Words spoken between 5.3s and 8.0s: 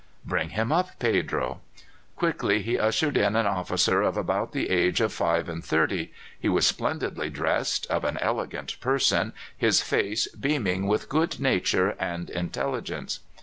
and thirty. He was splendidly dressed,